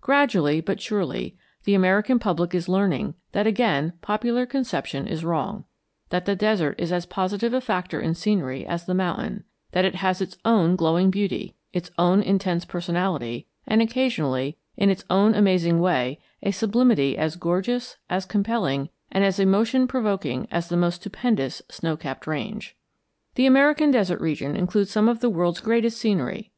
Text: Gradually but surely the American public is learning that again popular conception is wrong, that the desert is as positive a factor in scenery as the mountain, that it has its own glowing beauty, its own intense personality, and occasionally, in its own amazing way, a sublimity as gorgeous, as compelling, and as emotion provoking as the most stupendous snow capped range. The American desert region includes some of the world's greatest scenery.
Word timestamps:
Gradually 0.00 0.60
but 0.60 0.80
surely 0.80 1.36
the 1.62 1.72
American 1.76 2.18
public 2.18 2.56
is 2.56 2.68
learning 2.68 3.14
that 3.30 3.46
again 3.46 3.92
popular 4.02 4.44
conception 4.44 5.06
is 5.06 5.24
wrong, 5.24 5.64
that 6.08 6.24
the 6.24 6.34
desert 6.34 6.74
is 6.76 6.90
as 6.90 7.06
positive 7.06 7.54
a 7.54 7.60
factor 7.60 8.00
in 8.00 8.12
scenery 8.12 8.66
as 8.66 8.84
the 8.84 8.94
mountain, 8.94 9.44
that 9.70 9.84
it 9.84 9.94
has 9.94 10.20
its 10.20 10.38
own 10.44 10.74
glowing 10.74 11.08
beauty, 11.08 11.54
its 11.72 11.92
own 11.98 12.20
intense 12.20 12.64
personality, 12.64 13.46
and 13.64 13.80
occasionally, 13.80 14.56
in 14.76 14.90
its 14.90 15.04
own 15.08 15.36
amazing 15.36 15.78
way, 15.78 16.18
a 16.42 16.50
sublimity 16.50 17.16
as 17.16 17.36
gorgeous, 17.36 17.96
as 18.10 18.26
compelling, 18.26 18.88
and 19.12 19.22
as 19.22 19.38
emotion 19.38 19.86
provoking 19.86 20.48
as 20.50 20.68
the 20.68 20.76
most 20.76 20.96
stupendous 20.96 21.62
snow 21.70 21.96
capped 21.96 22.26
range. 22.26 22.74
The 23.36 23.46
American 23.46 23.92
desert 23.92 24.20
region 24.20 24.56
includes 24.56 24.90
some 24.90 25.08
of 25.08 25.20
the 25.20 25.30
world's 25.30 25.60
greatest 25.60 25.96
scenery. 25.98 26.50